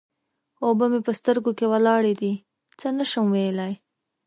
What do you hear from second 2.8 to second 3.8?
نه شم ويلای.